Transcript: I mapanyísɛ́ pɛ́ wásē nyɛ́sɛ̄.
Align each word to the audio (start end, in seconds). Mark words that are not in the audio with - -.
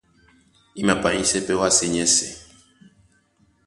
I 0.79 0.81
mapanyísɛ́ 0.87 1.43
pɛ́ 1.45 1.55
wásē 1.59 1.85
nyɛ́sɛ̄. 1.93 2.29